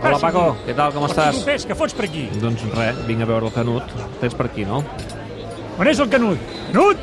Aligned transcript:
Hola, 0.00 0.18
Paco, 0.22 0.42
què 0.66 0.74
tal, 0.78 0.92
com 0.94 1.04
estàs? 1.08 1.40
Lopés, 1.40 1.64
què 1.66 1.74
fots 1.76 1.94
per 1.96 2.04
aquí? 2.06 2.28
Doncs 2.38 2.62
res, 2.76 2.98
vinc 3.08 3.24
a 3.24 3.26
veure 3.28 3.48
el 3.48 3.54
Canut. 3.54 3.94
Tens 4.20 4.34
per 4.38 4.46
aquí, 4.46 4.64
no? 4.68 4.82
On 5.78 5.88
és 5.90 5.98
el 6.02 6.10
Canut? 6.12 6.38
Canut! 6.72 7.00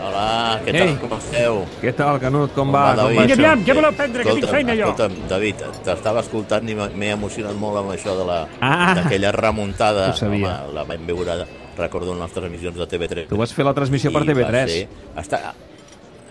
Hola, 0.00 0.60
què 0.64 0.72
Ei. 0.72 0.78
tal, 0.80 0.94
com 1.02 1.12
esteu? 1.18 1.58
Què 1.82 1.92
tal, 1.98 2.20
Canut, 2.22 2.54
com 2.56 2.70
va? 2.72 2.84
Com 2.94 3.00
David? 3.02 3.18
va 3.18 3.24
Vinga, 3.24 3.34
això? 3.34 3.40
aviam, 3.42 3.64
què 3.66 3.76
voleu 3.76 3.92
prendre, 3.98 4.24
que 4.24 4.34
tinc 4.38 4.48
feina 4.50 4.76
jo? 4.78 4.88
Escolta'm, 4.92 5.16
David, 5.28 5.64
t'estava 5.84 6.22
escoltant 6.24 6.70
i 6.70 6.76
m'he- 6.78 7.10
emocionat 7.18 7.58
molt 7.60 7.82
amb 7.82 7.90
això 7.96 8.14
de 8.16 8.24
la 8.30 8.38
Ah. 8.60 8.94
d'aquella 8.96 9.32
remuntada. 9.36 10.08
Ho 10.10 10.16
sabia. 10.16 10.54
Home, 10.64 10.74
la 10.74 10.84
vam 10.84 11.06
veure, 11.06 11.44
recordo, 11.76 12.12
en 12.12 12.18
les 12.18 12.28
nostres 12.28 12.46
emissions 12.46 12.76
de 12.76 12.86
TV3. 12.86 13.26
Tu 13.28 13.36
vas 13.36 13.52
fer 13.52 13.64
la 13.64 13.74
transmissió 13.74 14.12
per 14.12 14.22
I 14.22 14.26
va 14.26 14.32
TV3. 14.32 14.70
ser- 14.70 14.88
Està, 15.16 15.52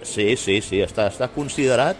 sí, 0.01 0.35
sí, 0.37 0.61
sí, 0.61 0.79
està, 0.81 1.07
està 1.07 1.27
considerat 1.29 1.95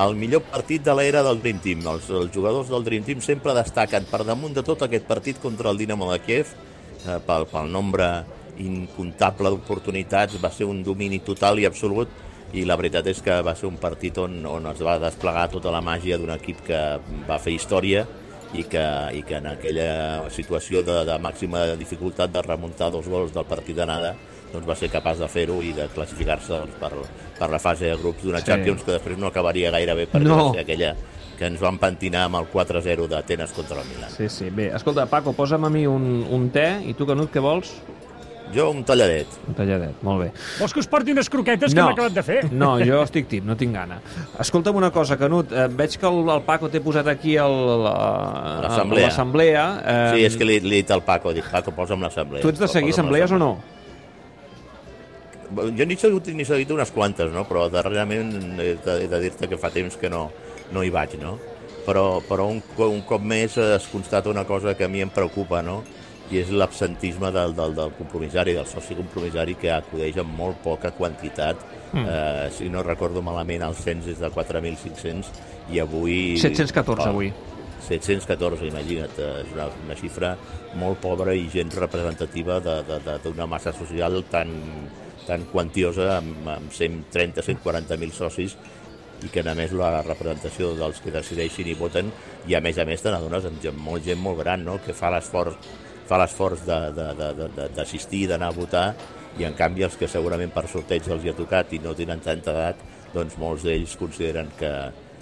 el 0.00 0.16
millor 0.16 0.42
partit 0.48 0.84
de 0.84 0.94
l'era 0.96 1.22
del 1.26 1.40
Dream 1.42 1.60
Team. 1.60 1.84
Els, 1.92 2.08
els 2.08 2.32
jugadors 2.34 2.70
del 2.72 2.84
Dream 2.86 3.04
Team 3.04 3.20
sempre 3.24 3.54
destaquen 3.56 4.06
per 4.10 4.22
damunt 4.24 4.54
de 4.56 4.64
tot 4.66 4.86
aquest 4.86 5.06
partit 5.08 5.40
contra 5.42 5.70
el 5.72 5.80
Dinamo 5.80 6.10
de 6.12 6.18
Kiev 6.24 6.54
eh, 6.54 7.18
pel, 7.26 7.46
pel 7.50 7.70
nombre 7.72 8.08
incontable 8.60 9.52
d'oportunitats, 9.52 10.40
va 10.40 10.50
ser 10.52 10.68
un 10.68 10.82
domini 10.84 11.20
total 11.24 11.60
i 11.60 11.68
absolut 11.68 12.10
i 12.52 12.64
la 12.66 12.76
veritat 12.76 13.06
és 13.06 13.20
que 13.22 13.36
va 13.46 13.54
ser 13.56 13.68
un 13.68 13.78
partit 13.80 14.16
on, 14.18 14.40
on 14.48 14.66
es 14.72 14.80
va 14.82 14.98
desplegar 15.00 15.46
tota 15.52 15.70
la 15.72 15.82
màgia 15.84 16.18
d'un 16.18 16.32
equip 16.34 16.64
que 16.66 16.80
va 17.28 17.38
fer 17.38 17.54
història 17.54 18.04
i 18.52 18.64
que, 18.66 18.84
i 19.14 19.22
que 19.22 19.38
en 19.38 19.46
aquella 19.52 20.30
situació 20.34 20.82
de, 20.82 21.04
de 21.06 21.18
màxima 21.22 21.62
dificultat 21.78 22.32
de 22.34 22.42
remuntar 22.42 22.90
dos 22.90 23.06
gols 23.08 23.32
del 23.36 23.46
partit 23.46 23.78
d'anada 23.78 24.16
doncs 24.52 24.66
va 24.68 24.74
ser 24.76 24.88
capaç 24.90 25.18
de 25.18 25.28
fer-ho 25.28 25.60
i 25.62 25.72
de 25.72 25.86
classificar-se 25.94 26.52
doncs, 26.52 26.74
per, 26.80 26.90
per 27.38 27.50
la 27.50 27.58
fase 27.58 27.86
de 27.86 27.96
grups 27.96 28.22
d'una 28.22 28.40
Sí. 28.40 28.46
Champions 28.46 28.82
que 28.82 28.92
després 28.92 29.18
no 29.18 29.26
acabaria 29.28 29.70
gaire 29.70 29.94
bé 29.94 30.08
perquè 30.10 30.24
No. 30.26 30.46
va 30.48 30.52
ser 30.54 30.60
aquella 30.66 30.94
que 31.38 31.46
ens 31.46 31.60
van 31.60 31.78
pentinar 31.78 32.24
amb 32.26 32.36
el 32.36 32.46
4-0 32.52 33.06
d'Atenes 33.08 33.52
contra 33.52 33.80
el 33.80 33.86
Milan. 33.88 34.10
Sí, 34.10 34.28
sí. 34.28 34.50
Bé, 34.50 34.66
escolta, 34.76 35.06
Paco, 35.06 35.32
posa'm 35.32 35.64
a 35.64 35.70
mi 35.70 35.86
un, 35.86 36.26
un 36.30 36.50
te, 36.50 36.82
i 36.84 36.92
tu, 36.94 37.06
Canut, 37.06 37.30
què 37.32 37.40
vols? 37.40 37.70
Jo 38.52 38.66
un 38.74 38.82
talladet. 38.84 39.28
Un 39.46 39.54
talladet, 39.54 40.02
molt 40.02 40.24
bé. 40.24 40.32
Vols 40.58 40.72
que 40.74 40.80
us 40.82 40.88
porti 40.90 41.12
unes 41.14 41.30
croquetes 41.30 41.72
que 41.72 41.78
No. 41.80 41.86
m'he 41.86 41.92
acabat 41.94 42.12
de 42.12 42.22
fer? 42.26 42.52
No, 42.52 42.72
jo 42.84 43.00
estic 43.04 43.28
tip, 43.30 43.44
no 43.46 43.54
tinc 43.56 43.72
gana. 43.72 44.00
Escolta'm 44.42 44.74
una 44.76 44.90
cosa, 44.90 45.16
Canut, 45.16 45.52
eh, 45.52 45.68
veig 45.70 45.96
que 45.96 46.06
el, 46.10 46.28
el 46.28 46.42
Paco 46.42 46.68
t'he 46.68 46.80
posat 46.82 47.06
aquí 47.06 47.36
el, 47.36 47.56
la- 47.84 48.60
L'assemblea. 48.66 49.06
l'assemblea. 49.06 49.64
Eh, 49.86 50.12
Sí, 50.16 50.24
és 50.26 50.36
que 50.36 50.44
li, 50.44 50.58
li 50.60 50.74
he 50.74 50.82
dit 50.82 50.90
al 50.90 51.02
Paco, 51.06 51.32
dic, 51.32 51.44
Paco, 51.48 51.70
posa'm 51.70 52.02
l'assemblea. 52.02 52.42
Tu 52.42 52.48
ets 52.50 52.58
de 52.58 52.68
seguir 52.68 52.90
assemblees 52.90 53.30
o 53.30 53.38
no? 53.38 53.56
Jo 55.50 55.86
n'he 55.86 55.96
seguit, 55.98 56.32
n'he 56.36 56.46
seguit 56.46 56.70
unes 56.70 56.92
quantes, 56.94 57.32
no? 57.34 57.46
però 57.48 57.68
darrerament 57.72 58.60
he 58.62 58.74
de, 58.84 58.98
he 59.04 59.08
de 59.10 59.22
dir-te 59.24 59.48
que 59.50 59.58
fa 59.58 59.72
temps 59.74 59.96
que 59.98 60.10
no, 60.12 60.28
no 60.70 60.84
hi 60.86 60.92
vaig, 60.94 61.16
no? 61.22 61.38
Però, 61.86 62.20
però 62.22 62.46
un, 62.52 62.60
un 62.86 63.00
cop 63.08 63.24
més 63.24 63.56
es 63.58 63.88
constata 63.90 64.30
una 64.30 64.44
cosa 64.46 64.76
que 64.78 64.86
a 64.86 64.90
mi 64.92 65.02
em 65.02 65.10
preocupa, 65.10 65.62
no? 65.64 65.80
i 66.30 66.38
és 66.38 66.50
l'absentisme 66.54 67.32
del, 67.34 67.54
del, 67.58 67.74
del 67.74 67.92
compromissari, 67.98 68.54
del 68.54 68.66
soci 68.70 68.94
compromissari 68.94 69.56
que 69.58 69.72
acudeix 69.74 70.20
amb 70.22 70.36
molt 70.38 70.60
poca 70.62 70.92
quantitat. 70.94 71.64
Mm. 71.90 72.04
Eh, 72.06 72.50
si 72.54 72.68
no 72.70 72.84
recordo 72.86 73.22
malament, 73.22 73.64
el 73.66 73.74
cens 73.74 74.06
és 74.12 74.20
de 74.22 74.30
4.500 74.30 75.32
i 75.74 75.82
avui... 75.82 76.36
714 76.38 77.08
Oh, 77.08 77.10
avui. 77.10 77.32
714, 77.80 78.68
imagina't, 78.68 79.18
eh, 79.18 79.42
és 79.42 79.54
una, 79.56 79.66
una 79.86 79.96
xifra 79.98 80.34
molt 80.78 81.00
pobra 81.02 81.34
i 81.34 81.48
gens 81.50 81.74
representativa 81.80 82.60
d'una 82.62 83.48
massa 83.50 83.72
social 83.74 84.20
tan, 84.30 84.52
tan 85.30 85.46
quantiosa, 85.52 86.16
amb, 86.18 86.46
amb 86.50 86.74
130-140.000 86.74 88.16
socis, 88.16 88.56
i 89.20 89.28
que 89.28 89.44
a 89.44 89.54
més 89.54 89.72
la 89.76 90.00
representació 90.02 90.72
dels 90.78 91.00
que 91.04 91.12
decideixin 91.12 91.68
i 91.70 91.76
voten, 91.76 92.10
i 92.48 92.56
a 92.56 92.62
més 92.64 92.78
a 92.80 92.86
més 92.88 93.02
te 93.04 93.12
n'adones 93.12 93.46
amb 93.46 93.60
gent, 93.62 93.78
molt, 93.78 94.04
gent 94.06 94.20
molt 94.20 94.40
gran, 94.42 94.64
no?, 94.64 94.78
que 94.84 94.96
fa 94.96 95.12
l'esforç 95.12 95.70
fa 96.10 96.18
l'esforç 96.18 96.64
d'assistir, 96.66 98.24
d'anar 98.26 98.48
a 98.50 98.56
votar, 98.56 98.86
i 99.38 99.46
en 99.46 99.54
canvi 99.54 99.84
els 99.86 99.94
que 99.94 100.08
segurament 100.10 100.50
per 100.50 100.64
sorteig 100.66 101.06
els 101.06 101.22
hi 101.22 101.30
ha 101.30 101.36
tocat 101.38 101.70
i 101.76 101.78
no 101.84 101.94
tenen 101.94 102.18
tanta 102.24 102.50
edat, 102.50 102.80
doncs 103.14 103.36
molts 103.38 103.62
d'ells 103.66 103.94
consideren 104.00 104.50
que 104.58 104.72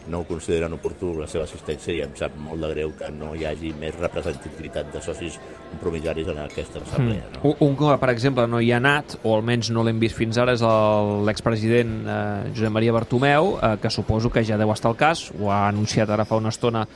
no 0.08 0.22
ho 0.22 0.26
consideren 0.28 0.72
oportú 0.74 1.12
la 1.18 1.28
seva 1.30 1.44
assistència 1.44 1.94
i 1.94 2.02
em 2.04 2.14
sap 2.18 2.36
molt 2.40 2.62
de 2.64 2.70
greu 2.72 2.92
que 2.98 3.10
no 3.14 3.34
hi 3.36 3.44
hagi 3.48 3.72
més 3.78 3.96
representativitat 3.98 4.90
de 4.94 5.02
socis 5.04 5.38
compromissaris 5.68 6.30
en 6.32 6.40
aquesta 6.42 6.80
assemblea. 6.82 7.26
No? 7.34 7.42
Un, 7.50 7.56
un 7.68 7.76
que, 7.78 7.92
per 8.00 8.10
exemple, 8.12 8.46
no 8.50 8.60
hi 8.64 8.72
ha 8.72 8.80
anat, 8.80 9.18
o 9.22 9.34
almenys 9.36 9.70
no 9.74 9.84
l'hem 9.86 10.00
vist 10.00 10.16
fins 10.18 10.40
ara, 10.40 10.54
és 10.56 10.64
l'expresident 11.28 11.94
eh, 12.04 12.20
Josep 12.54 12.74
Maria 12.74 12.94
Bartomeu, 12.96 13.54
eh, 13.60 13.74
que 13.82 13.92
suposo 13.92 14.32
que 14.32 14.44
ja 14.48 14.58
deu 14.60 14.72
estar 14.74 14.92
al 14.92 14.98
cas, 15.00 15.28
ho 15.36 15.52
ha 15.52 15.66
anunciat 15.68 16.10
ara 16.10 16.26
fa 16.28 16.40
una 16.40 16.54
estona 16.54 16.86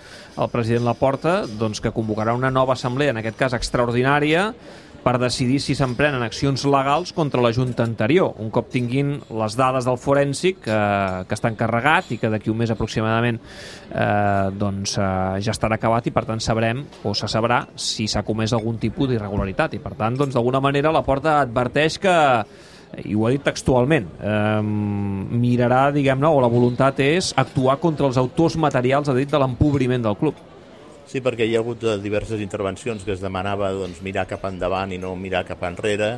el 0.41 0.49
president 0.53 0.89
Laporta, 0.89 1.43
doncs 1.47 1.83
que 1.85 1.93
convocarà 1.93 2.35
una 2.37 2.51
nova 2.51 2.77
assemblea, 2.79 3.13
en 3.13 3.21
aquest 3.21 3.39
cas 3.39 3.59
extraordinària, 3.59 4.51
per 5.03 5.19
decidir 5.19 5.59
si 5.63 5.75
s'emprenen 5.75 6.23
accions 6.23 6.65
legals 6.71 7.13
contra 7.17 7.43
la 7.43 7.53
Junta 7.53 7.85
anterior, 7.85 8.37
un 8.39 8.51
cop 8.55 8.71
tinguin 8.73 9.17
les 9.35 9.57
dades 9.59 9.87
del 9.89 9.99
forènsic 9.99 10.63
que, 10.67 10.81
que 11.29 11.39
està 11.39 11.51
encarregat 11.51 12.13
i 12.15 12.21
que 12.23 12.31
d'aquí 12.33 12.53
un 12.53 12.61
mes 12.63 12.71
aproximadament 12.71 13.41
eh, 13.43 14.51
doncs, 14.59 14.97
eh, 14.99 15.41
ja 15.43 15.55
estarà 15.55 15.79
acabat 15.81 16.07
i 16.07 16.15
per 16.15 16.25
tant 16.29 16.43
sabrem 16.43 16.85
o 17.03 17.15
se 17.19 17.31
sabrà 17.31 17.65
si 17.75 18.07
s'ha 18.07 18.25
comès 18.27 18.55
algun 18.55 18.79
tipus 18.83 19.11
d'irregularitat 19.11 19.75
i 19.79 19.83
per 19.83 19.97
tant 19.99 20.19
doncs 20.19 20.39
d'alguna 20.39 20.63
manera 20.63 20.95
la 20.95 21.05
porta 21.07 21.41
adverteix 21.43 21.99
que 22.03 22.17
i 23.01 23.15
ho 23.17 23.25
ha 23.25 23.31
dit 23.33 23.41
textualment, 23.41 24.05
eh, 24.21 24.61
mirarà, 24.63 25.87
diguem-ne, 25.95 26.29
o 26.29 26.43
la 26.45 26.51
voluntat 26.53 27.01
és 27.01 27.33
actuar 27.41 27.79
contra 27.81 28.07
els 28.07 28.21
autors 28.21 28.59
materials, 28.61 29.09
ha 29.09 29.17
dit, 29.17 29.31
de 29.31 29.41
l'empobriment 29.41 30.05
del 30.05 30.19
club. 30.21 30.52
Sí, 31.07 31.21
perquè 31.21 31.45
hi 31.45 31.57
ha 31.57 31.61
hagut 31.61 31.83
eh, 31.85 31.97
diverses 32.01 32.41
intervencions 32.41 33.03
que 33.05 33.13
es 33.17 33.21
demanava 33.21 33.73
doncs, 33.75 34.01
mirar 34.07 34.25
cap 34.31 34.45
endavant 34.49 34.95
i 34.95 35.01
no 35.03 35.13
mirar 35.19 35.43
cap 35.49 35.63
enrere 35.69 36.15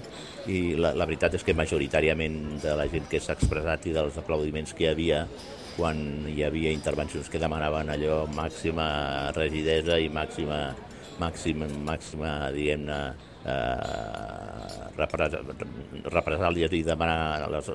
i 0.47 0.77
la, 0.78 0.93
la 0.95 1.06
veritat 1.09 1.34
és 1.39 1.45
que 1.47 1.56
majoritàriament 1.56 2.61
de 2.62 2.77
la 2.78 2.87
gent 2.93 3.09
que 3.11 3.21
s'ha 3.22 3.34
expressat 3.39 3.89
i 3.89 3.95
dels 3.97 4.19
aplaudiments 4.21 4.77
que 4.77 4.87
hi 4.87 4.91
havia 4.93 5.25
quan 5.75 6.28
hi 6.31 6.45
havia 6.47 6.71
intervencions 6.71 7.31
que 7.31 7.41
demanaven 7.43 7.91
allò 7.91 8.25
màxima 8.31 8.87
rigidesa 9.34 9.99
i 9.99 10.11
màxima, 10.12 10.69
màxima, 11.19 11.66
màxima 11.89 12.34
diguem-ne, 12.55 12.99
represàlies 16.15 16.72
i 16.72 16.82
demanar 16.87 17.49
les 17.53 17.69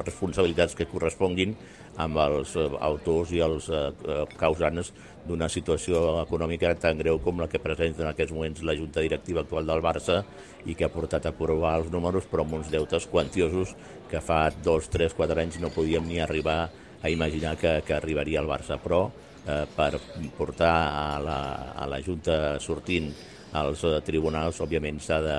responsabilitats 0.00 0.74
que 0.74 0.88
corresponguin 0.90 1.54
amb 2.02 2.18
els 2.18 2.56
eh, 2.58 2.68
autors 2.82 3.30
i 3.34 3.40
els 3.44 3.68
eh, 3.70 3.92
eh, 4.10 4.24
causants 4.40 4.92
d'una 5.24 5.48
situació 5.48 6.20
econòmica 6.24 6.74
tan 6.80 6.98
greu 6.98 7.20
com 7.22 7.38
la 7.40 7.48
que 7.48 7.62
presenta 7.62 8.02
en 8.02 8.10
aquests 8.10 8.34
moments 8.34 8.64
la 8.66 8.74
Junta 8.76 9.00
Directiva 9.04 9.44
actual 9.44 9.66
del 9.70 9.82
Barça 9.84 10.24
i 10.66 10.74
que 10.74 10.84
ha 10.88 10.92
portat 10.92 11.26
a 11.26 11.30
aprovar 11.32 11.76
els 11.78 11.92
números 11.92 12.26
però 12.30 12.42
amb 12.44 12.58
uns 12.58 12.72
deutes 12.72 13.06
quantiosos 13.06 13.76
que 14.10 14.20
fa 14.20 14.48
dos, 14.64 14.88
tres, 14.90 15.14
quatre 15.14 15.40
anys 15.40 15.60
no 15.62 15.70
podíem 15.70 16.04
ni 16.08 16.18
arribar 16.20 16.70
a 17.04 17.10
imaginar 17.12 17.56
que, 17.60 17.82
que 17.86 17.94
arribaria 17.94 18.40
al 18.40 18.48
Barça. 18.48 18.78
Però 18.80 19.06
eh, 19.46 19.64
per 19.76 20.00
portar 20.36 20.74
a 20.88 21.20
la, 21.20 21.38
a 21.76 21.86
la 21.86 22.00
Junta 22.02 22.58
sortint 22.60 23.12
als 23.54 23.84
tribunals, 24.04 24.58
òbviament, 24.64 24.98
s'ha 25.00 25.20
de, 25.22 25.36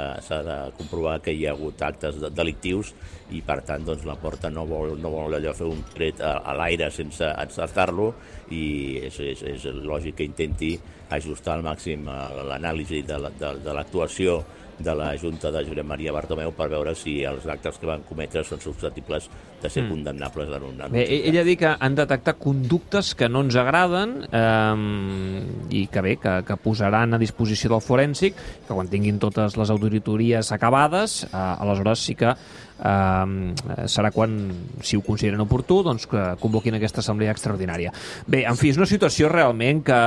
de 0.47 0.57
comprovar 0.77 1.17
que 1.21 1.33
hi 1.35 1.45
ha 1.47 1.51
hagut 1.53 1.81
actes 1.83 2.15
de- 2.21 2.29
delictius 2.31 2.93
i, 3.35 3.41
per 3.43 3.59
tant, 3.67 3.83
doncs, 3.83 4.05
la 4.07 4.15
porta 4.15 4.49
no 4.49 4.63
vol, 4.69 4.93
no 5.01 5.11
vol 5.11 5.35
allò 5.35 5.53
fer 5.57 5.67
un 5.67 5.81
tret 5.93 6.21
a, 6.23 6.37
a 6.47 6.53
l'aire 6.55 6.87
sense 6.95 7.27
encertar-lo 7.27 8.13
i 8.55 8.63
és, 9.09 9.19
és, 9.19 9.41
és 9.55 9.65
lògic 9.83 10.15
que 10.21 10.27
intenti 10.29 10.73
ajustar 11.15 11.57
al 11.57 11.65
màxim 11.67 12.07
eh, 12.07 12.19
l'anàlisi 12.51 13.03
de 13.05 13.17
la- 13.19 13.33
de- 13.39 13.73
l'actuació 13.75 14.39
de 14.77 14.95
la 14.95 15.13
Junta 15.17 15.51
de 15.51 15.63
Josep 15.67 15.87
Maria 15.87 16.13
Bartomeu 16.15 16.51
per 16.55 16.67
veure 16.71 16.95
si 16.97 17.21
els 17.27 17.45
actes 17.47 17.77
que 17.79 17.87
van 17.87 18.03
cometre 18.07 18.43
són 18.43 18.59
susceptibles 18.63 19.29
de 19.61 19.69
ser 19.69 19.85
mm. 19.85 19.91
condemnables 19.93 20.51
en 20.57 20.67
un... 20.67 20.81
Bé, 20.91 21.05
jutjat. 21.05 21.29
ell 21.29 21.39
ha 21.39 21.45
dit 21.47 21.61
que 21.61 21.71
han 21.87 21.95
detectat 21.97 22.39
conductes 22.41 23.13
que 23.17 23.29
no 23.31 23.45
ens 23.45 23.55
agraden 23.59 24.17
eh, 24.27 25.79
i 25.79 25.85
que 25.91 26.05
bé, 26.05 26.17
que, 26.21 26.35
que 26.47 26.59
posaran 26.61 27.15
a 27.15 27.21
disposició 27.21 27.71
del 27.75 27.83
forènsic, 27.85 28.37
que 28.67 28.73
quan 28.73 28.91
tinguin 28.91 29.19
totes 29.21 29.57
les 29.59 29.73
auditories 29.73 30.51
acabades, 30.55 31.23
eh, 31.31 31.35
aleshores 31.35 32.05
sí 32.05 32.17
que 32.19 32.35
eh, 32.35 33.87
serà 33.87 34.11
quan, 34.11 34.35
si 34.83 34.97
ho 34.97 35.03
consideren 35.05 35.43
oportú, 35.45 35.81
doncs 35.85 36.07
que 36.11 36.23
convoquin 36.41 36.77
aquesta 36.77 37.01
assemblea 37.03 37.33
extraordinària. 37.35 37.93
Bé, 38.27 38.43
en 38.47 38.59
fi, 38.59 38.73
és 38.73 38.79
una 38.79 38.89
situació 38.89 39.29
realment 39.31 39.83
que... 39.85 40.01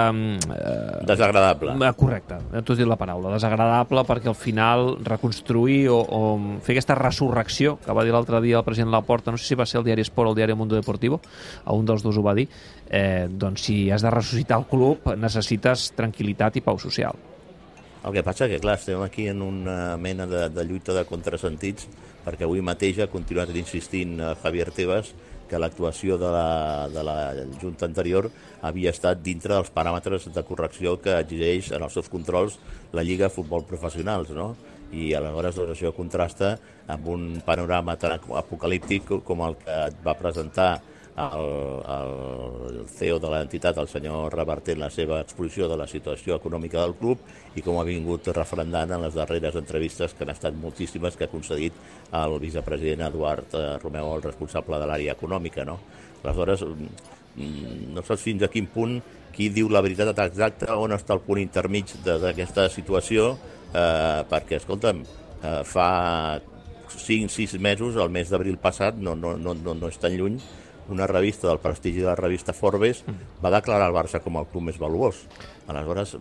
Eh, 0.52 1.06
Desagradable. 1.08 1.76
Eh, 1.78 1.92
Correcte, 1.98 2.40
tu 2.62 2.75
has 2.75 2.81
dit 2.81 2.88
la 2.88 2.98
paraula, 3.00 3.32
desagradable 3.34 4.04
perquè 4.08 4.31
al 4.31 4.38
final 4.38 4.57
reconstruir 5.06 5.88
o, 5.93 5.99
o 6.02 6.20
fer 6.64 6.75
aquesta 6.76 6.96
resurrecció 6.99 7.76
que 7.84 7.94
va 7.94 8.05
dir 8.06 8.12
l'altre 8.14 8.40
dia 8.44 8.58
el 8.58 8.66
president 8.66 8.93
Laporta, 8.93 9.32
no 9.32 9.40
sé 9.40 9.46
si 9.49 9.58
va 9.58 9.66
ser 9.66 9.81
el 9.81 9.87
diari 9.87 10.05
Esport 10.06 10.31
o 10.31 10.34
el 10.34 10.38
diari 10.40 10.56
Mundo 10.58 10.76
Deportivo, 10.76 11.20
a 11.64 11.76
un 11.76 11.87
dels 11.88 12.05
dos 12.05 12.19
ho 12.19 12.25
va 12.25 12.37
dir, 12.38 12.49
eh, 12.90 13.26
doncs 13.31 13.69
si 13.69 13.78
has 13.90 14.05
de 14.05 14.12
ressuscitar 14.14 14.60
el 14.60 14.69
club 14.70 15.12
necessites 15.16 15.93
tranquil·litat 15.99 16.58
i 16.58 16.64
pau 16.64 16.78
social. 16.78 17.16
El 18.05 18.14
que 18.14 18.22
passa 18.22 18.46
que, 18.49 18.60
clar, 18.62 18.76
estem 18.78 19.00
aquí 19.02 19.26
en 19.28 19.43
una 19.43 19.96
mena 19.99 20.26
de, 20.26 20.46
de 20.55 20.64
lluita 20.64 20.94
de 20.94 21.02
contrasentits, 21.04 21.88
perquè 22.25 22.46
avui 22.46 22.62
mateix 22.62 23.02
ha 23.02 23.11
continuat 23.11 23.50
insistint 23.56 24.19
eh, 24.20 24.37
Javier 24.43 24.70
Tebas 24.75 25.12
que 25.48 25.60
l'actuació 25.60 26.18
de, 26.20 26.30
la, 26.32 26.88
de 26.92 27.04
la 27.04 27.16
Junta 27.60 27.88
anterior 27.88 28.30
havia 28.62 28.92
estat 28.94 29.22
dintre 29.24 29.54
dels 29.54 29.72
paràmetres 29.74 30.28
de 30.34 30.44
correcció 30.46 30.96
que 31.02 31.16
exigeix 31.18 31.72
en 31.72 31.84
els 31.86 31.96
seus 31.96 32.10
controls 32.12 32.58
la 32.92 33.04
Lliga 33.06 33.28
de 33.28 33.34
Futbol 33.34 33.64
Professionals, 33.68 34.30
no? 34.36 34.54
i 34.92 35.12
aleshores 35.12 35.56
doncs, 35.58 35.74
això 35.74 35.92
contrasta 35.92 36.54
amb 36.88 37.08
un 37.12 37.26
panorama 37.44 37.96
tan 38.00 38.16
apocalíptic 38.16 39.10
com 39.24 39.42
el 39.44 39.58
que 39.60 39.80
va 40.04 40.16
presentar 40.16 40.70
el, 41.18 41.50
el 41.94 42.86
CEO 42.88 43.18
de 43.18 43.30
l'entitat, 43.32 43.78
el 43.82 43.90
senyor 43.90 44.32
Revertent, 44.34 44.78
la 44.80 44.90
seva 44.90 45.20
exposició 45.24 45.68
de 45.70 45.76
la 45.80 45.86
situació 45.90 46.38
econòmica 46.38 46.80
del 46.80 46.94
club 47.00 47.22
i 47.58 47.64
com 47.64 47.78
ha 47.80 47.86
vingut 47.88 48.30
refrendant 48.36 48.94
en 48.94 49.04
les 49.04 49.16
darreres 49.18 49.58
entrevistes, 49.58 50.14
que 50.14 50.26
han 50.26 50.34
estat 50.34 50.56
moltíssimes, 50.56 51.16
que 51.16 51.26
ha 51.26 51.32
concedit 51.32 51.76
el 52.18 52.38
vicepresident 52.42 53.06
Eduard 53.08 53.54
eh, 53.54 53.68
Romeu, 53.82 54.12
el 54.14 54.26
responsable 54.26 54.80
de 54.80 54.90
l'àrea 54.90 55.16
econòmica. 55.18 55.66
No? 55.68 55.78
Aleshores, 56.22 56.64
mm, 56.64 57.94
no 57.94 58.04
saps 58.06 58.26
fins 58.26 58.44
a 58.46 58.52
quin 58.52 58.68
punt 58.70 58.98
qui 59.34 59.50
diu 59.54 59.68
la 59.70 59.82
veritat 59.84 60.16
exacta, 60.24 60.74
on 60.78 60.94
està 60.96 61.14
el 61.14 61.24
punt 61.26 61.40
intermig 61.42 61.92
d'aquesta 62.04 62.68
situació, 62.74 63.34
eh, 63.72 64.22
perquè, 64.30 64.58
escolta'm, 64.58 65.04
eh, 65.42 65.60
fa 65.64 66.40
5-6 66.88 67.58
mesos, 67.60 67.96
el 67.96 68.10
mes 68.10 68.30
d'abril 68.30 68.56
passat, 68.58 68.96
no, 68.96 69.14
no, 69.14 69.36
no, 69.36 69.54
no 69.54 69.88
és 69.88 69.98
tan 70.00 70.16
lluny, 70.16 70.40
una 70.88 71.06
revista 71.06 71.49
del 71.49 71.61
prestigi 71.62 72.00
de 72.00 72.08
la 72.11 72.17
revista 72.19 72.55
Forbes 72.56 73.05
va 73.44 73.52
declarar 73.55 73.88
el 73.90 73.96
Barça 73.96 74.23
com 74.25 74.38
el 74.40 74.49
club 74.52 74.69
més 74.70 74.81
valuós. 74.81 75.26
Aleshores, 75.69 76.17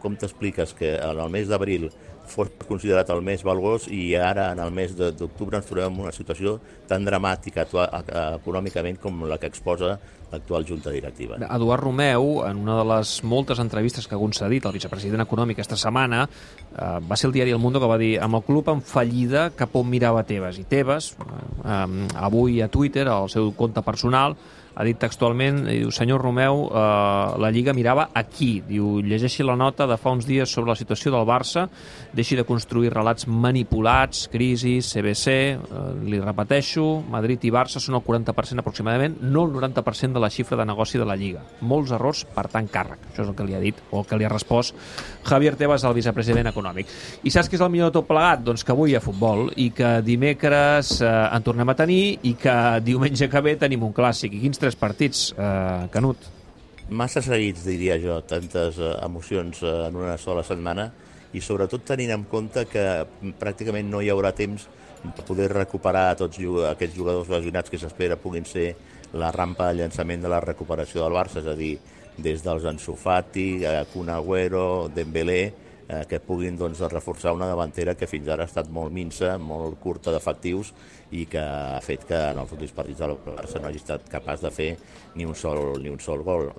com 0.00 0.16
t'expliques 0.16 0.72
que 0.76 0.94
en 0.96 1.20
el 1.20 1.32
mes 1.32 1.48
d'abril 1.48 1.90
fos 2.30 2.50
considerat 2.68 3.10
el 3.10 3.22
més 3.26 3.42
valuós 3.46 3.88
i 3.90 4.14
ara 4.14 4.50
en 4.52 4.60
el 4.62 4.70
mes 4.74 4.94
d'octubre 4.96 5.58
ens 5.58 5.66
trobem 5.66 5.94
en 5.94 6.06
una 6.06 6.14
situació 6.14 6.58
tan 6.88 7.04
dramàtica 7.06 7.66
econòmicament 7.66 9.00
com 9.02 9.24
la 9.28 9.38
que 9.38 9.50
exposa 9.50 9.98
l'actual 10.30 10.64
Junta 10.66 10.92
Directiva. 10.94 11.38
Eduard 11.42 11.82
Romeu, 11.82 12.44
en 12.46 12.62
una 12.62 12.76
de 12.78 12.84
les 12.92 13.14
moltes 13.26 13.58
entrevistes 13.58 14.06
que 14.06 14.14
ha 14.14 14.20
concedit 14.20 14.66
el 14.68 14.76
vicepresident 14.76 15.24
econòmic 15.24 15.58
aquesta 15.58 15.78
setmana, 15.80 16.22
eh, 16.26 16.92
va 17.02 17.18
ser 17.18 17.28
el 17.28 17.34
diari 17.34 17.50
El 17.50 17.58
Mundo 17.58 17.80
que 17.80 17.90
va 17.90 17.98
dir 17.98 18.12
amb 18.22 18.38
el 18.38 18.46
club 18.46 18.70
en 18.70 18.80
fallida 18.80 19.50
cap 19.56 19.74
on 19.74 19.90
mirava 19.90 20.22
Tebas. 20.22 20.58
I 20.58 20.64
Tebas, 20.64 21.16
eh, 21.64 22.06
avui 22.14 22.62
a 22.62 22.68
Twitter, 22.68 23.08
al 23.08 23.28
seu 23.28 23.52
compte 23.52 23.82
personal, 23.82 24.36
ha 24.74 24.84
dit 24.86 24.98
textualment, 25.00 25.64
diu, 25.66 25.90
senyor 25.94 26.22
Romeu, 26.22 26.66
eh, 26.68 27.38
la 27.40 27.50
Lliga 27.50 27.74
mirava 27.76 28.08
aquí. 28.14 28.62
Diu, 28.66 29.00
llegeixi 29.02 29.44
la 29.46 29.56
nota 29.56 29.86
de 29.86 29.96
fa 30.00 30.12
uns 30.14 30.26
dies 30.26 30.50
sobre 30.50 30.70
la 30.70 30.76
situació 30.78 31.12
del 31.12 31.26
Barça, 31.26 31.68
deixi 32.12 32.36
de 32.36 32.44
construir 32.44 32.92
relats 32.94 33.26
manipulats, 33.26 34.28
crisi, 34.32 34.78
CBC, 34.80 35.36
eh, 35.52 35.82
li 36.04 36.20
repeteixo, 36.20 37.02
Madrid 37.10 37.44
i 37.44 37.50
Barça 37.50 37.80
són 37.80 37.98
el 37.98 38.04
40% 38.06 38.60
aproximadament, 38.60 39.18
no 39.20 39.44
el 39.44 39.52
90% 39.52 40.14
de 40.14 40.20
la 40.20 40.30
xifra 40.30 40.56
de 40.56 40.66
negoci 40.66 40.98
de 40.98 41.06
la 41.06 41.16
Lliga. 41.16 41.42
Molts 41.60 41.92
errors 41.92 42.24
per 42.24 42.48
tant 42.48 42.68
càrrec. 42.70 43.10
Això 43.10 43.24
és 43.24 43.28
el 43.28 43.34
que 43.34 43.44
li 43.44 43.54
ha 43.54 43.60
dit, 43.60 43.76
o 43.90 44.00
el 44.00 44.06
que 44.06 44.16
li 44.16 44.24
ha 44.24 44.32
respost 44.32 44.74
Javier 45.24 45.56
Tebas, 45.56 45.84
el 45.84 45.94
vicepresident 45.94 46.48
econòmic. 46.50 46.88
I 47.24 47.30
saps 47.30 47.50
què 47.50 47.58
és 47.58 47.64
el 47.64 47.70
millor 47.72 47.90
de 47.90 47.98
tot 47.98 48.08
plegat? 48.08 48.44
Doncs 48.46 48.64
que 48.64 48.72
avui 48.72 48.92
hi 48.92 48.96
ha 48.96 49.02
futbol 49.04 49.48
i 49.56 49.70
que 49.76 50.00
dimecres 50.06 51.00
eh, 51.02 51.10
en 51.10 51.46
tornem 51.46 51.68
a 51.68 51.76
tenir 51.78 52.18
i 52.26 52.34
que 52.40 52.56
diumenge 52.84 53.28
que 53.30 53.44
ve 53.44 53.56
tenim 53.60 53.84
un 53.86 53.94
clàssic. 53.96 54.34
I 54.34 54.42
quins 54.44 54.59
tres 54.60 54.76
partits, 54.76 55.30
eh, 55.36 55.88
Canut? 55.90 56.28
Massa 56.90 57.22
seguits, 57.22 57.64
diria 57.64 57.96
jo, 58.02 58.18
tantes 58.28 58.78
eh, 58.78 58.92
emocions 59.06 59.62
eh, 59.62 59.72
en 59.88 59.96
una 59.96 60.18
sola 60.18 60.44
setmana 60.46 60.90
i 61.32 61.40
sobretot 61.40 61.84
tenint 61.86 62.12
en 62.12 62.26
compte 62.28 62.66
que 62.68 62.84
pràcticament 63.40 63.88
no 63.88 64.02
hi 64.02 64.10
haurà 64.10 64.34
temps 64.36 64.66
per 65.00 65.24
poder 65.24 65.48
recuperar 65.52 66.16
tots 66.18 66.40
aquests 66.72 66.96
jugadors 66.96 67.30
lesionats 67.32 67.70
que 67.70 67.78
s'espera 67.80 68.18
puguin 68.20 68.44
ser 68.44 68.74
la 69.14 69.30
rampa 69.32 69.70
de 69.70 69.80
llançament 69.80 70.22
de 70.22 70.30
la 70.30 70.42
recuperació 70.44 71.02
del 71.04 71.16
Barça, 71.16 71.40
és 71.40 71.48
a 71.48 71.56
dir, 71.56 71.76
des 72.20 72.42
dels 72.44 72.66
Ansu 72.68 72.96
Fati, 72.98 73.64
eh, 73.64 73.84
Kun 73.92 74.10
Agüero, 74.12 74.90
Dembélé, 74.92 75.69
eh, 75.90 76.04
que 76.08 76.20
puguin 76.22 76.56
doncs, 76.58 76.80
reforçar 76.92 77.32
una 77.34 77.48
davantera 77.50 77.96
que 77.98 78.08
fins 78.10 78.28
ara 78.30 78.46
ha 78.46 78.50
estat 78.50 78.70
molt 78.70 78.94
minsa, 78.94 79.34
molt 79.38 79.78
curta 79.82 80.14
d'efectius 80.14 80.72
i 81.10 81.26
que 81.30 81.42
ha 81.42 81.80
fet 81.84 82.06
que 82.08 82.18
en 82.30 82.40
els 82.42 82.52
últims 82.54 82.74
partits 82.76 83.02
del 83.02 83.16
Barça 83.26 83.60
no 83.60 83.70
hagi 83.70 83.82
estat 83.82 84.06
capaç 84.10 84.44
de 84.46 84.52
fer 84.54 84.70
ni 85.16 85.26
un 85.26 85.34
sol, 85.34 85.80
ni 85.82 85.90
un 85.90 85.98
sol 86.00 86.22
gol. 86.26 86.52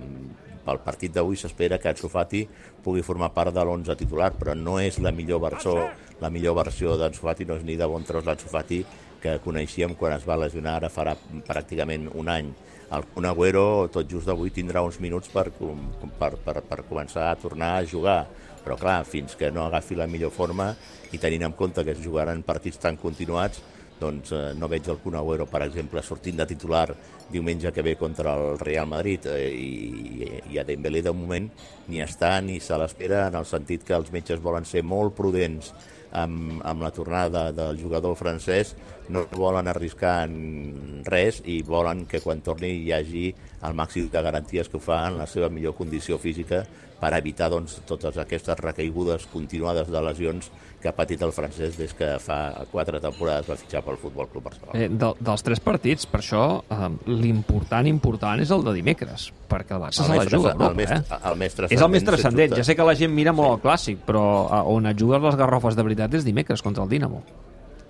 Pel 0.62 0.82
partit 0.86 1.14
d'avui 1.16 1.40
s'espera 1.40 1.80
que 1.82 1.90
Ansu 1.90 2.10
Fati 2.12 2.44
pugui 2.84 3.02
formar 3.06 3.32
part 3.34 3.54
de 3.56 3.64
l'11 3.64 3.96
titular, 3.98 4.34
però 4.38 4.54
no 4.58 4.78
és 4.80 5.00
la 5.02 5.14
millor 5.16 5.42
versió, 5.42 5.78
la 6.22 6.30
millor 6.30 6.60
versió 6.60 6.98
d'Ansu 7.00 7.24
Fati, 7.24 7.48
no 7.50 7.58
és 7.58 7.64
ni 7.66 7.80
de 7.80 7.88
bon 7.90 8.06
tros 8.06 8.28
l'Ansu 8.28 8.52
Fati 8.52 8.84
que 9.22 9.38
coneixíem 9.42 9.96
quan 9.98 10.14
es 10.18 10.26
va 10.28 10.38
lesionar 10.42 10.80
ara 10.80 10.90
farà 10.90 11.16
pràcticament 11.48 12.10
un 12.18 12.30
any. 12.30 12.52
El 12.92 13.06
Kun 13.14 13.26
Agüero 13.30 13.88
tot 13.88 14.10
just 14.12 14.28
avui 14.28 14.52
tindrà 14.52 14.82
uns 14.84 14.98
minuts 15.00 15.32
per, 15.32 15.46
per, 15.52 16.32
per, 16.44 16.56
per 16.68 16.80
començar 16.90 17.30
a 17.30 17.38
tornar 17.40 17.78
a 17.78 17.86
jugar, 17.88 18.26
però 18.66 18.76
clar, 18.80 18.98
fins 19.08 19.38
que 19.40 19.52
no 19.52 19.64
agafi 19.64 19.96
la 19.96 20.10
millor 20.12 20.34
forma 20.36 20.74
i 21.16 21.20
tenint 21.22 21.48
en 21.48 21.56
compte 21.56 21.86
que 21.88 21.96
es 21.96 22.02
jugaran 22.04 22.44
partits 22.44 22.82
tan 22.84 23.00
continuats, 23.00 23.64
doncs 24.02 24.34
eh, 24.36 24.42
no 24.58 24.68
veig 24.68 24.90
el 24.90 25.00
Kun 25.00 25.16
Agüero, 25.16 25.46
per 25.48 25.62
exemple, 25.68 26.04
sortint 26.04 26.42
de 26.42 26.50
titular 26.50 26.90
diumenge 27.32 27.72
que 27.72 27.86
ve 27.86 27.96
contra 27.96 28.34
el 28.36 28.60
Real 28.60 28.90
Madrid. 28.90 29.30
Eh, 29.30 29.48
i, 29.56 30.30
i 30.52 30.60
a 30.60 30.66
Dembélé 30.68 31.04
de 31.06 31.14
moment 31.16 31.48
ni 31.88 32.02
està 32.04 32.34
ni 32.44 32.60
se 32.60 32.78
l'espera 32.82 33.28
en 33.30 33.40
el 33.40 33.48
sentit 33.48 33.86
que 33.88 33.96
els 33.96 34.12
metges 34.12 34.42
volen 34.44 34.68
ser 34.68 34.84
molt 34.84 35.16
prudents 35.16 35.72
amb, 36.12 36.62
amb 36.68 36.84
la 36.84 36.92
tornada 36.92 37.50
del 37.56 37.80
jugador 37.80 38.16
francès, 38.20 38.76
no 39.10 39.26
volen 39.36 39.68
arriscar 39.68 40.22
en 40.28 41.04
res 41.08 41.42
i 41.46 41.62
volen 41.68 42.06
que 42.08 42.22
quan 42.24 42.44
torni 42.46 42.72
hi 42.84 42.94
hagi 42.96 43.26
el 43.68 43.76
màxim 43.78 44.10
de 44.12 44.24
garanties 44.24 44.70
que 44.70 44.80
ho 44.80 44.84
fa 44.84 45.04
en 45.10 45.20
la 45.20 45.28
seva 45.28 45.50
millor 45.50 45.76
condició 45.78 46.20
física 46.22 46.64
per 47.02 47.16
evitar 47.18 47.50
doncs, 47.50 47.80
totes 47.90 48.18
aquestes 48.22 48.60
recaigudes 48.62 49.26
continuades 49.32 49.90
de 49.90 50.02
lesions 50.06 50.52
que 50.82 50.90
ha 50.90 50.94
patit 50.98 51.22
el 51.26 51.32
francès 51.34 51.78
des 51.78 51.94
que 51.98 52.08
fa 52.22 52.66
quatre 52.72 53.00
temporades 53.02 53.50
va 53.50 53.58
fitxar 53.58 53.84
pel 53.86 53.98
Futbol 54.02 54.30
Club 54.32 54.48
Barcelona. 54.50 54.78
Eh, 54.78 54.90
de, 54.90 55.12
dels 55.22 55.46
tres 55.46 55.62
partits, 55.62 56.08
per 56.10 56.22
això, 56.22 56.46
eh, 56.62 56.90
l'important, 57.10 57.90
important 57.90 58.42
és 58.42 58.54
el 58.54 58.66
de 58.66 58.74
dimecres, 58.78 59.30
perquè 59.50 59.78
el 59.78 59.84
Barça 59.86 60.06
el 60.06 60.12
se 60.12 60.18
la 60.18 60.26
juga 60.26 60.52
a 60.52 60.56
Europa, 60.56 60.72
el 60.72 60.80
més, 60.80 60.92
eh? 60.92 61.22
El 61.32 61.40
més 61.42 61.58
és 61.70 61.86
el 61.86 61.94
més 61.94 62.06
transcendent. 62.10 62.58
Ja 62.58 62.66
sé 62.66 62.76
que 62.78 62.88
la 62.88 62.98
gent 62.98 63.14
mira 63.14 63.34
molt 63.38 63.50
sí. 63.50 63.56
el 63.56 63.64
clàssic, 63.66 64.04
però 64.10 64.26
eh, 64.44 64.62
on 64.74 64.90
et 64.90 65.00
jugues 65.00 65.26
les 65.26 65.40
garrofes 65.40 65.78
de 65.78 65.88
veritat 65.88 66.20
és 66.22 66.28
dimecres 66.28 66.66
contra 66.66 66.86
el 66.86 66.94
Dinamo. 66.94 67.24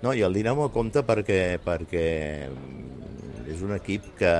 No, 0.02 0.12
i 0.12 0.24
el 0.26 0.34
Dinamo 0.34 0.68
compta 0.74 1.04
perquè, 1.06 1.58
perquè 1.62 2.06
és 3.52 3.60
un 3.62 3.74
equip 3.76 4.08
que 4.18 4.32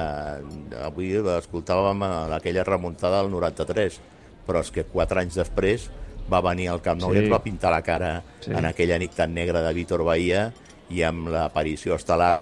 avui 0.82 1.12
escoltàvem 1.36 2.02
aquella 2.36 2.64
remuntada 2.66 3.20
del 3.22 3.30
93, 3.32 4.00
però 4.46 4.62
és 4.64 4.72
que 4.74 4.86
quatre 4.88 5.22
anys 5.22 5.38
després 5.38 5.88
va 6.30 6.42
venir 6.44 6.68
al 6.70 6.82
Camp 6.82 7.00
Nou 7.02 7.12
sí. 7.12 7.18
i 7.18 7.24
ens 7.24 7.32
va 7.32 7.42
pintar 7.44 7.72
la 7.74 7.82
cara 7.84 8.12
sí. 8.40 8.52
en 8.52 8.66
aquella 8.68 8.98
nit 9.02 9.14
tan 9.16 9.34
negra 9.34 9.62
de 9.64 9.72
Vítor 9.76 10.04
Bahia 10.06 10.50
i 10.92 11.02
amb 11.06 11.30
l'aparició 11.32 11.96
estel·lar 11.96 12.34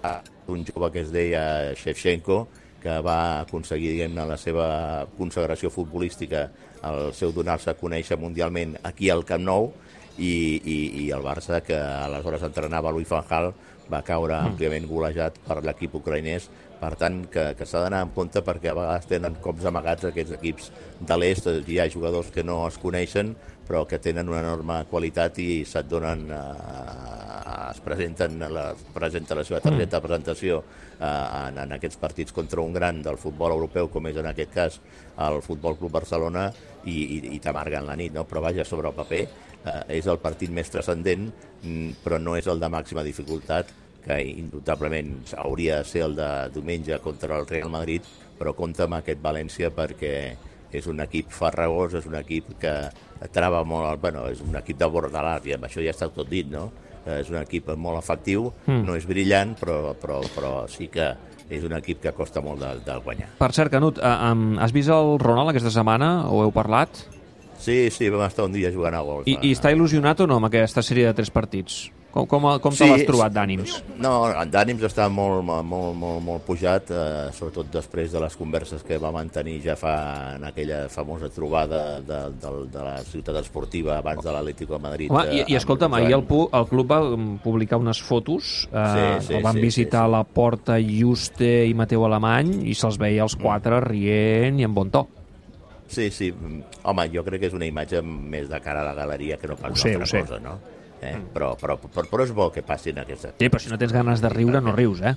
d'un 0.47 0.65
jove 0.67 0.91
que 0.91 1.05
es 1.05 1.11
deia 1.13 1.43
Shevchenko, 1.77 2.41
que 2.81 2.97
va 3.05 3.41
aconseguir 3.45 3.93
diguem 3.93 4.17
la 4.17 4.37
seva 4.41 5.05
consagració 5.17 5.69
futbolística, 5.69 6.47
el 6.89 7.13
seu 7.13 7.31
donar-se 7.31 7.71
a 7.71 7.77
conèixer 7.77 8.17
mundialment 8.19 8.75
aquí 8.83 9.11
al 9.13 9.23
Camp 9.27 9.45
Nou, 9.45 9.69
i, 10.17 10.61
i, 10.65 10.77
i 11.05 11.09
el 11.15 11.23
Barça, 11.23 11.61
que 11.63 11.77
aleshores 11.77 12.43
entrenava 12.45 12.91
Louis 12.91 13.09
van 13.09 13.27
Gaal, 13.29 13.51
va 13.91 14.03
caure 14.07 14.37
mm. 14.37 14.51
àmpliament 14.51 14.89
golejat 14.89 15.39
per 15.47 15.61
l'equip 15.65 15.99
ucraïnès 16.01 16.49
per 16.81 16.95
tant, 16.97 17.19
que, 17.29 17.51
que 17.53 17.65
s'ha 17.69 17.83
d'anar 17.83 18.01
en 18.07 18.11
compte 18.15 18.41
perquè 18.41 18.71
a 18.71 18.77
vegades 18.77 19.05
tenen 19.09 19.35
cops 19.43 19.67
amagats 19.69 20.07
aquests 20.09 20.33
equips 20.39 20.71
de 21.05 21.17
l'est, 21.19 21.49
hi 21.69 21.77
ha 21.77 21.89
jugadors 21.93 22.31
que 22.33 22.45
no 22.47 22.63
es 22.65 22.79
coneixen 22.81 23.35
però 23.71 23.85
que 23.87 24.01
tenen 24.03 24.27
una 24.27 24.41
enorme 24.41 24.81
qualitat 24.91 25.37
i 25.39 25.63
se't 25.63 25.87
donen, 25.87 26.25
eh, 26.27 27.69
es 27.71 27.79
presenten, 27.85 28.39
la, 28.51 28.65
presenta 28.91 29.37
la 29.37 29.45
seva 29.47 29.61
targeta 29.63 29.95
de 29.95 30.03
presentació 30.03 30.57
eh, 30.59 31.05
en, 31.05 31.61
en 31.63 31.75
aquests 31.77 32.01
partits 32.01 32.35
contra 32.35 32.59
un 32.59 32.73
gran 32.75 32.99
del 33.05 33.19
futbol 33.21 33.55
europeu, 33.55 33.87
com 33.93 34.09
és 34.11 34.19
en 34.19 34.27
aquest 34.27 34.51
cas 34.51 34.79
el 35.23 35.39
Futbol 35.45 35.77
Club 35.79 35.95
Barcelona, 36.01 36.49
i, 36.83 36.97
i, 36.97 37.21
i 37.37 37.39
t'amarguen 37.39 37.87
la 37.87 37.95
nit, 37.95 38.11
no? 38.11 38.25
però 38.27 38.43
vaja, 38.43 38.65
sobre 38.67 38.91
el 38.91 38.97
paper 38.97 39.21
eh, 39.23 39.81
és 40.01 40.09
el 40.11 40.19
partit 40.19 40.51
més 40.51 40.73
transcendent, 40.73 41.29
mm, 41.61 42.01
però 42.03 42.19
no 42.19 42.35
és 42.35 42.51
el 42.51 42.59
de 42.59 42.71
màxima 42.75 43.07
dificultat, 43.07 43.71
que 44.05 44.17
indubtablement 44.31 45.13
hauria 45.37 45.81
de 45.81 45.89
ser 45.89 46.05
el 46.07 46.15
de 46.17 46.29
diumenge 46.53 46.97
contra 47.03 47.37
el 47.39 47.47
Real 47.47 47.69
Madrid, 47.69 48.05
però 48.39 48.55
compta 48.57 48.87
amb 48.87 48.97
aquest 48.97 49.21
València 49.21 49.69
perquè 49.73 50.15
és 50.71 50.87
un 50.87 51.01
equip 51.03 51.31
farragós, 51.35 51.97
és 51.99 52.07
un 52.07 52.15
equip 52.17 52.55
que 52.61 52.73
trava 53.35 53.63
molt, 53.67 53.99
bueno, 54.01 54.25
és 54.31 54.41
un 54.41 54.55
equip 54.57 54.79
de 54.79 54.87
l'art, 54.87 55.45
i 55.45 55.53
amb 55.53 55.67
això 55.67 55.83
ja 55.83 55.91
està 55.91 56.09
tot 56.09 56.29
dit, 56.29 56.47
no? 56.49 56.71
És 57.05 57.29
un 57.29 57.37
equip 57.41 57.67
molt 57.75 57.99
efectiu, 57.99 58.51
mm. 58.67 58.83
no 58.85 58.95
és 58.95 59.05
brillant, 59.09 59.55
però, 59.59 59.93
però, 59.99 60.21
però 60.35 60.51
sí 60.69 60.87
que 60.87 61.11
és 61.51 61.63
un 61.67 61.73
equip 61.75 61.99
que 62.01 62.13
costa 62.15 62.41
molt 62.41 62.61
de, 62.61 62.75
de 62.85 62.97
guanyar. 63.03 63.31
Per 63.39 63.51
cert, 63.51 63.71
Canut, 63.73 63.99
um, 63.99 64.57
has 64.61 64.71
vist 64.71 64.89
el 64.93 65.17
Ronald 65.19 65.51
aquesta 65.51 65.73
setmana? 65.73 66.29
O 66.31 66.45
heu 66.45 66.53
parlat? 66.55 67.03
Sí, 67.61 67.89
sí, 67.93 68.07
vam 68.09 68.23
estar 68.25 68.47
un 68.47 68.55
dia 68.55 68.71
jugant 68.73 68.95
a 68.95 69.01
golf. 69.05 69.27
I, 69.29 69.35
i 69.43 69.51
està 69.53 69.73
il·lusionat 69.73 70.23
o 70.23 70.29
no 70.29 70.39
amb 70.39 70.47
aquesta 70.47 70.81
sèrie 70.85 71.09
de 71.09 71.17
tres 71.17 71.33
partits? 71.33 71.89
Com, 72.11 72.25
com, 72.27 72.43
com 72.59 72.73
te 72.75 72.83
Sí, 72.83 72.87
l'has 72.89 73.05
trobat 73.07 73.31
d'ànims? 73.31 73.77
No, 74.03 74.11
d'ànims 74.51 74.81
està 74.83 75.05
molt, 75.07 75.45
molt, 75.47 75.63
molt, 75.95 76.19
molt 76.25 76.43
pujat, 76.43 76.89
eh, 76.91 77.29
sobretot 77.31 77.69
després 77.71 78.11
de 78.11 78.19
les 78.19 78.35
converses 78.35 78.83
que 78.83 78.97
va 78.99 79.13
mantenir 79.15 79.61
ja 79.63 79.77
fa 79.79 79.93
en 80.35 80.43
aquella 80.49 80.81
famosa 80.91 81.29
trobada 81.31 82.01
de, 82.03 82.19
de, 82.41 82.51
de 82.73 82.83
la 82.83 82.97
ciutat 83.07 83.39
esportiva 83.39 83.95
abans 84.01 84.19
de 84.25 84.33
l'Atlético 84.35 84.75
de 84.75 84.81
Madrid. 84.83 85.11
Home, 85.13 85.23
i, 85.31 85.39
eh, 85.39 85.45
i 85.53 85.55
escolta'm, 85.55 85.95
ahir 86.01 86.11
el, 86.17 86.25
el 86.27 86.67
club 86.67 86.91
va 86.91 86.99
mm, 87.15 87.37
publicar 87.45 87.79
unes 87.79 88.03
fotos, 88.03 88.67
eh, 88.73 88.83
Sí, 89.21 89.27
sí, 89.29 89.33
el 89.39 89.43
van 89.47 89.55
sí, 89.55 89.63
visitar 89.69 90.03
sí, 90.03 90.11
sí. 90.11 90.17
la 90.17 90.23
Porta, 90.27 90.77
Juste 90.83 91.53
i 91.69 91.73
Mateu 91.79 92.03
Alemany, 92.09 92.57
i 92.67 92.75
se'ls 92.75 92.99
veia 92.99 93.23
els 93.23 93.37
quatre 93.39 93.79
rient 93.87 94.59
i 94.59 94.67
amb 94.67 94.75
bon 94.75 94.91
to. 94.91 95.05
Sí, 95.87 96.09
sí. 96.11 96.31
mm, 96.31 96.83
Home, 96.91 97.07
jo 97.15 97.23
crec 97.23 97.45
que 97.45 97.47
és 97.51 97.55
una 97.55 97.67
imatge 97.71 98.03
més 98.03 98.51
de 98.51 98.59
cara 98.59 98.83
a 98.83 98.89
la 98.91 98.93
galeria 98.99 99.39
que 99.39 99.47
no 99.47 99.55
pas 99.55 99.71
una 99.71 99.79
ho 99.79 99.81
sé. 99.81 99.95
altra 99.95 100.21
cosa, 100.27 100.43
no? 100.43 100.59
Eh? 101.01 101.17
Però, 101.33 101.55
però, 101.57 101.77
però, 101.81 102.05
però 102.05 102.25
és 102.25 102.31
bo 102.37 102.51
que 102.53 102.61
passin 102.61 102.99
aquestes... 103.01 103.33
Sí, 103.39 103.49
però 103.49 103.61
si 103.61 103.71
no 103.71 103.77
tens 103.81 103.93
ganes 103.95 104.21
de 104.21 104.29
riure, 104.29 104.61
no 104.61 104.73
rius, 104.75 105.01
eh? 105.01 105.15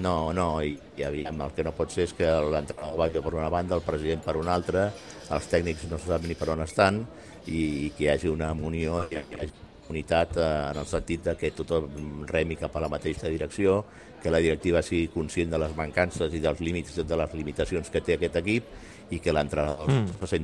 No, 0.00 0.32
no, 0.32 0.46
i, 0.64 0.72
i 0.96 1.04
aviam, 1.04 1.42
el 1.44 1.52
que 1.52 1.64
no 1.66 1.74
pot 1.76 1.92
ser 1.92 2.06
és 2.08 2.14
que 2.16 2.28
l'entrenador 2.54 2.96
vagi 2.96 3.20
per 3.20 3.34
una 3.36 3.50
banda, 3.52 3.76
el 3.76 3.84
president 3.84 4.24
per 4.24 4.38
una 4.40 4.54
altra, 4.56 4.86
els 5.28 5.50
tècnics 5.52 5.84
no 5.90 5.98
sap 6.00 6.24
ni 6.24 6.36
per 6.38 6.48
on 6.54 6.64
estan, 6.64 7.02
i, 7.44 7.58
i 7.58 7.90
que 7.98 8.06
hi 8.06 8.10
hagi 8.14 8.32
una 8.32 8.54
munió, 8.56 9.02
i 9.04 9.12
que 9.12 9.20
hi 9.20 9.42
hagi 9.44 9.52
unitat 9.92 10.38
eh, 10.40 10.48
en 10.70 10.80
el 10.80 10.88
sentit 10.88 11.28
de 11.28 11.36
que 11.36 11.52
tothom 11.52 12.24
remi 12.30 12.56
cap 12.56 12.72
a 12.76 12.84
la 12.86 12.88
mateixa 12.92 13.28
direcció, 13.28 13.82
que 14.22 14.32
la 14.32 14.40
directiva 14.40 14.80
sigui 14.86 15.10
conscient 15.12 15.52
de 15.52 15.60
les 15.60 15.76
mancances 15.76 16.32
i 16.32 16.40
dels 16.40 16.64
límits, 16.64 16.96
de 17.04 17.18
les 17.18 17.36
limitacions 17.36 17.92
que 17.92 18.00
té 18.00 18.16
aquest 18.16 18.40
equip, 18.40 18.72
i 19.12 19.20
que 19.20 19.34
l'entrenador 19.34 19.90
mm. 19.92 20.28
se 20.30 20.40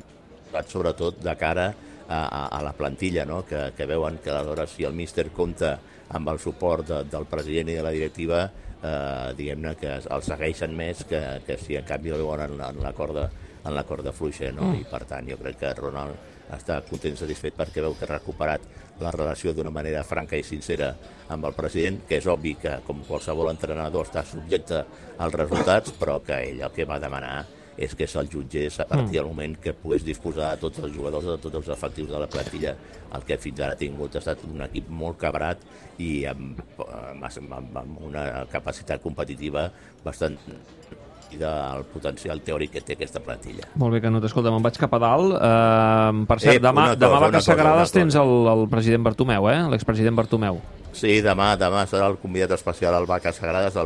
sobretot 0.69 1.23
de 1.25 1.35
cara 1.41 1.71
a, 1.71 1.89
a, 2.09 2.47
a 2.47 2.63
la 2.65 2.73
plantilla, 2.73 3.25
no? 3.25 3.45
que, 3.47 3.73
que 3.77 3.87
veuen 3.87 4.19
que 4.25 4.31
aleshores 4.31 4.77
si 4.77 4.85
el 4.89 4.97
míster 4.97 5.29
compta 5.31 5.77
amb 6.17 6.33
el 6.33 6.41
suport 6.41 6.89
de, 6.89 7.03
del 7.05 7.29
president 7.29 7.69
i 7.69 7.77
de 7.77 7.85
la 7.85 7.93
directiva, 7.93 8.47
eh, 8.83 9.35
diguem-ne 9.37 9.75
que 9.77 9.99
els 10.01 10.33
segueixen 10.33 10.75
més 10.77 11.05
que, 11.09 11.21
que 11.47 11.59
si 11.61 11.77
en 11.77 11.87
canvi 11.89 12.15
el 12.15 12.25
veuen 12.25 12.47
en, 12.49 12.65
en 12.71 12.83
la 12.83 12.95
corda 12.97 13.29
en 13.69 13.75
la 13.75 13.85
corda 13.85 14.13
fluixa, 14.13 14.51
no? 14.55 14.71
Mm. 14.71 14.83
I 14.83 14.85
per 14.89 15.03
tant 15.05 15.27
jo 15.29 15.37
crec 15.37 15.59
que 15.61 15.73
Ronald 15.77 16.53
està 16.57 16.79
content 16.89 17.13
i 17.13 17.21
satisfet 17.21 17.57
perquè 17.59 17.83
veu 17.85 17.97
que 17.99 18.07
ha 18.07 18.15
recuperat 18.15 18.63
la 19.03 19.13
relació 19.13 19.53
d'una 19.53 19.73
manera 19.75 20.05
franca 20.07 20.39
i 20.39 20.47
sincera 20.47 20.95
amb 21.29 21.45
el 21.45 21.55
president, 21.59 22.01
que 22.09 22.19
és 22.23 22.27
obvi 22.31 22.55
que, 22.59 22.79
com 22.87 23.05
qualsevol 23.07 23.51
entrenador, 23.53 24.09
està 24.09 24.25
subjecte 24.27 24.81
als 25.19 25.37
resultats, 25.37 25.93
però 26.01 26.19
que 26.25 26.41
ell 26.49 26.65
el 26.65 26.73
que 26.75 26.89
va 26.89 26.99
demanar 27.03 27.37
és 27.79 27.95
que 27.95 28.09
se'l 28.11 28.29
jutgés 28.31 28.81
a 28.83 28.87
partir 28.91 29.21
del 29.21 29.29
moment 29.31 29.55
que 29.63 29.73
pogués 29.73 30.03
disposar 30.05 30.51
de 30.55 30.63
tots 30.67 30.81
els 30.83 30.95
jugadors, 30.95 31.29
de 31.31 31.37
tots 31.39 31.61
els 31.61 31.69
efectius 31.77 32.11
de 32.11 32.19
la 32.19 32.27
plantilla. 32.31 32.75
El 33.15 33.23
que 33.25 33.39
fins 33.39 33.61
ara 33.63 33.77
ha 33.77 33.79
tingut 33.79 34.17
ha 34.17 34.23
estat 34.23 34.43
un 34.49 34.65
equip 34.67 34.89
molt 34.91 35.21
cabrat 35.21 35.63
i 36.03 36.25
amb, 36.27 36.59
amb, 36.83 37.79
amb, 37.79 38.01
una 38.11 38.25
capacitat 38.51 39.03
competitiva 39.05 39.69
bastant 40.05 40.35
del 41.29 41.85
potencial 41.93 42.41
teòric 42.41 42.73
que 42.73 42.83
té 42.83 42.97
aquesta 42.97 43.21
plantilla. 43.21 43.69
Molt 43.79 43.95
bé, 43.95 44.01
Canut, 44.01 44.25
escolta, 44.25 44.51
me'n 44.51 44.65
vaig 44.65 44.79
cap 44.81 44.95
a 44.97 45.01
dalt. 45.03 45.37
Uh, 45.37 46.25
per 46.27 46.39
cert, 46.41 46.57
Eh, 46.57 46.63
demà, 46.65 46.89
cosa, 46.89 47.01
demà 47.05 47.21
a 47.21 47.25
Vaques 47.27 47.49
Sagrades 47.51 47.93
tens 47.95 48.17
el, 48.17 48.35
el 48.55 48.67
president 48.73 49.05
Bartomeu, 49.05 49.49
eh? 49.53 49.59
L'expresident 49.71 50.17
Bartomeu. 50.17 50.63
Sí, 50.97 51.21
demà, 51.23 51.53
demà 51.61 51.85
serà 51.87 52.09
el 52.09 52.17
convidat 52.19 52.57
especial 52.57 52.97
al 52.97 53.07
Vaques 53.07 53.37
Sagrades, 53.39 53.77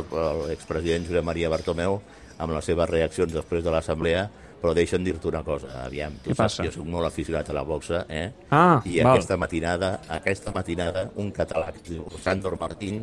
l'expresident 0.47 1.05
Josep 1.09 1.25
Maria 1.27 1.51
Bartomeu, 1.51 1.99
amb 2.37 2.53
les 2.55 2.65
seves 2.65 2.89
reaccions 2.89 3.33
després 3.33 3.63
de 3.63 3.71
l'assemblea, 3.73 4.29
però 4.63 4.71
deixa'm 4.73 5.03
dir-te 5.03 5.27
una 5.27 5.41
cosa, 5.43 5.67
aviam, 5.83 6.13
tu 6.23 6.31
Què 6.31 6.35
saps 6.37 6.53
passa? 6.55 6.63
que 6.63 6.69
jo 6.71 6.77
soc 6.79 6.87
molt 6.87 7.05
aficionat 7.09 7.49
a 7.51 7.53
la 7.57 7.63
boxa, 7.67 8.05
eh? 8.07 8.29
Ah, 8.49 8.79
I 8.87 9.01
val. 9.03 9.17
aquesta 9.17 9.35
matinada, 9.37 9.89
aquesta 10.07 10.53
matinada, 10.55 11.09
un 11.19 11.31
català 11.35 11.71
que 11.75 11.81
es 11.83 11.89
diu 11.91 12.05
Sandor 12.23 12.55
Martín 12.59 13.01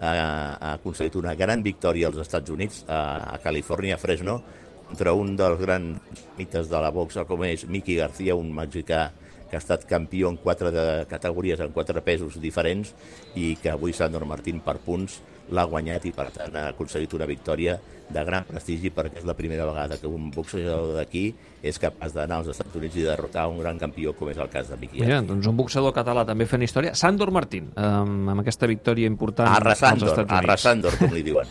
ha, 0.00 0.12
ha 0.56 0.72
aconseguit 0.78 1.16
una 1.20 1.34
gran 1.36 1.62
victòria 1.62 2.08
als 2.08 2.16
Estats 2.24 2.50
Units, 2.50 2.84
a, 2.88 3.34
a 3.34 3.38
Califòrnia, 3.44 3.98
a 3.98 4.02
Fresno, 4.02 4.40
contra 4.88 5.12
un 5.16 5.36
dels 5.36 5.60
grans 5.60 6.00
mites 6.38 6.68
de 6.72 6.80
la 6.80 6.90
boxa, 6.90 7.26
com 7.28 7.44
és 7.44 7.66
Miki 7.68 7.94
García, 8.00 8.34
un 8.34 8.48
mexicà 8.52 9.10
que 9.50 9.56
ha 9.56 9.60
estat 9.60 9.84
campió 9.84 10.30
en 10.32 10.38
quatre 10.40 10.70
de 10.72 11.04
categories, 11.10 11.60
en 11.60 11.72
quatre 11.76 12.00
pesos 12.00 12.40
diferents, 12.40 12.94
i 13.36 13.52
que 13.60 13.68
avui 13.70 13.92
Sandor 13.92 14.24
Martín 14.24 14.60
per 14.64 14.78
punts 14.80 15.20
l'ha 15.50 15.64
guanyat 15.64 16.04
i 16.06 16.12
per 16.12 16.30
tant 16.30 16.54
ha 16.56 16.68
aconseguit 16.70 17.12
una 17.14 17.26
victòria 17.26 17.78
de 18.12 18.22
gran 18.28 18.44
prestigi 18.44 18.90
perquè 18.92 19.22
és 19.22 19.24
la 19.24 19.32
primera 19.32 19.64
vegada 19.64 19.96
que 19.96 20.06
un 20.06 20.30
boxejador 20.30 20.94
d'aquí 20.98 21.32
és 21.64 21.78
capaç 21.80 22.12
d'anar 22.12 22.38
als 22.42 22.48
Estats 22.52 22.74
Units 22.76 22.96
i 23.00 23.04
derrotar 23.06 23.46
un 23.48 23.58
gran 23.62 23.78
campió 23.80 24.12
com 24.12 24.28
és 24.28 24.36
el 24.36 24.50
cas 24.52 24.68
de 24.68 24.76
Miki 24.76 25.00
Mira, 25.00 25.22
doncs 25.24 25.46
un 25.48 25.56
boxador 25.56 25.94
català 25.96 26.24
també 26.28 26.44
fent 26.46 26.62
història. 26.66 26.92
Sandor 26.98 27.30
Martín, 27.32 27.70
amb, 27.74 28.28
amb 28.34 28.40
aquesta 28.44 28.66
victòria 28.68 29.06
important 29.08 29.48
als 29.48 29.62
Arrasandor, 29.62 30.08
Estats 30.12 30.28
Units. 30.28 30.42
Arrasandor, 30.42 30.98
com 31.00 31.14
li 31.16 31.22
diuen. 31.22 31.46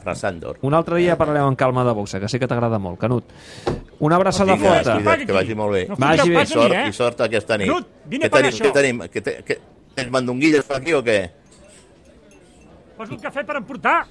Arrasandor. 0.00 0.58
Un 0.66 0.74
altre 0.74 0.96
dia 1.02 1.16
parlarem 1.20 1.48
en 1.52 1.56
calma 1.56 1.84
de 1.84 1.92
boxa, 1.92 2.20
que 2.20 2.28
sé 2.32 2.38
que 2.40 2.48
t'agrada 2.48 2.78
molt, 2.78 2.98
Canut. 2.98 3.24
Una 4.00 4.16
abraçada 4.16 4.54
Vinga, 4.56 4.74
forta. 4.76 4.94
cuida't, 4.96 5.26
que 5.26 5.32
vagi 5.32 5.54
molt 5.58 5.72
bé. 5.72 5.86
No 5.88 5.96
Vagi 6.00 6.30
bé. 6.30 6.42
I 6.42 6.46
sort, 6.46 6.72
eh? 6.72 6.84
i 6.88 6.92
sort 6.92 7.20
aquesta 7.26 7.56
nit. 7.58 7.68
Canut, 7.68 7.86
vine 8.06 8.28
pagar 8.30 8.50
tenim, 8.50 8.54
això. 8.56 8.64
què 8.64 8.72
tenim? 8.80 9.00
Què, 9.12 9.22
te- 9.24 9.36
què, 9.44 9.58
tens 9.96 10.10
mandonguilles 10.12 10.64
per 10.68 10.76
aquí 10.80 10.92
o 10.96 11.02
què? 11.04 11.18
Posa 12.96 13.12
un 13.12 13.20
cafè 13.20 13.44
per 13.44 13.56
emportar. 13.56 14.06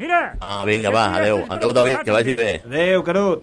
Mira. 0.00 0.36
Ah, 0.40 0.64
vinga, 0.64 0.90
va, 0.90 1.04
adeu. 1.18 1.44
Adeu, 1.48 1.72
David, 1.72 1.98
que 2.04 2.10
vagi 2.10 2.34
bé. 2.34 2.62
Adéu, 2.64 3.02
Canut. 3.02 3.38